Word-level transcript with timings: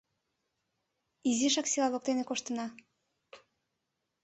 Изишак 1.29 1.67
села 1.71 1.87
воктене 1.91 2.23
коштына. 2.27 2.67